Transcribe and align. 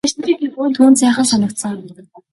Түүнд 0.75 0.99
сайхан 1.01 1.27
санагдсан. 1.31 1.75